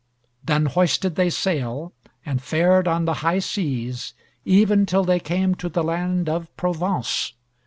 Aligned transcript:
Then 0.43 0.65
hoisted 0.65 1.13
they 1.15 1.29
sail, 1.29 1.93
and 2.25 2.41
fared 2.41 2.87
on 2.87 3.05
the 3.05 3.13
high 3.21 3.37
seas 3.37 4.15
even 4.45 4.87
till 4.87 5.03
they 5.03 5.19
came 5.19 5.53
to 5.53 5.69
the 5.69 5.83
land 5.83 6.27
of 6.27 6.47
Provence. 6.57 7.33